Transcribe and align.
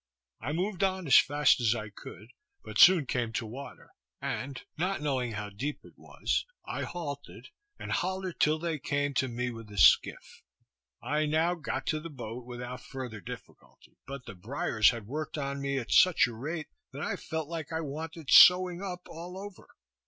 I 0.41 0.51
moved 0.51 0.83
on 0.83 1.05
as 1.05 1.19
fast 1.19 1.59
as 1.61 1.75
I 1.75 1.89
could, 1.91 2.29
but 2.63 2.79
soon 2.79 3.05
came 3.05 3.31
to 3.33 3.45
water, 3.45 3.91
and 4.19 4.59
not 4.75 4.99
knowing 4.99 5.33
how 5.33 5.51
deep 5.51 5.81
it 5.83 5.93
was, 5.95 6.43
I 6.65 6.81
halted 6.81 7.49
and 7.77 7.91
hollered 7.91 8.39
till 8.39 8.57
they 8.57 8.79
came 8.79 9.13
to 9.13 9.27
me 9.27 9.51
with 9.51 9.69
a 9.69 9.77
skiff. 9.77 10.41
I 11.03 11.27
now 11.27 11.53
got 11.53 11.85
to 11.85 11.99
the 11.99 12.09
boat, 12.09 12.47
without 12.47 12.81
further 12.81 13.21
difficulty; 13.21 13.99
but 14.07 14.25
the 14.25 14.33
briers 14.33 14.89
had 14.89 15.05
worked 15.05 15.37
on 15.37 15.61
me 15.61 15.77
at 15.77 15.91
such 15.91 16.25
a 16.25 16.33
rate, 16.33 16.69
that 16.91 17.03
I 17.03 17.15
felt 17.15 17.47
like 17.47 17.71
I 17.71 17.81
wanted 17.81 18.31
sewing 18.31 18.81
up, 18.81 19.07
all 19.07 19.37
over. 19.37 19.67